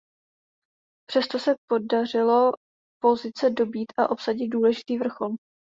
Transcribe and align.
Přesto 1.09 1.39
se 1.39 1.55
podařilo 1.69 2.51
pozice 3.01 3.49
dobýt 3.49 3.93
a 3.97 4.09
obsadit 4.09 4.47
důležitý 4.49 4.97
vrchol. 4.97 5.29